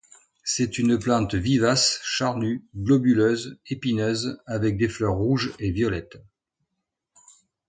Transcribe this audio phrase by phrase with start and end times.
[0.43, 6.17] C'est une plante vivace charnue, globuleuse, épineuse avec des fleurs rouges et violettes.